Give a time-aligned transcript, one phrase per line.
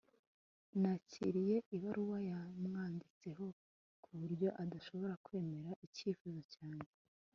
[0.81, 3.45] nakiriye ibaruwa yamwanditseho
[4.03, 6.93] ku buryo adashobora kwemera icyifuzo cyanjye